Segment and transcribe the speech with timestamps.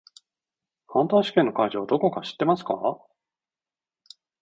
[0.87, 2.99] ハンター試験の会場どこか知っていますか？